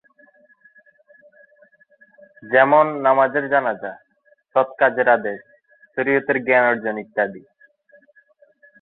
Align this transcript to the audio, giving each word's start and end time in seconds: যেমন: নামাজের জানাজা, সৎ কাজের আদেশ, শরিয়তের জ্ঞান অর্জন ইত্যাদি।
যেমন: 2.43 2.85
নামাজের 3.05 3.45
জানাজা, 3.53 3.91
সৎ 4.55 4.69
কাজের 4.79 5.07
আদেশ, 5.09 5.39
শরিয়তের 5.97 6.37
জ্ঞান 6.45 6.63
অর্জন 6.71 6.95
ইত্যাদি। 7.03 7.41